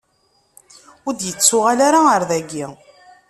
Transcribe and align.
Ur 1.07 1.13
d-ittuɣal 1.15 1.79
ara 1.87 1.99
ɣer 2.07 2.21
dagi. 2.29 2.65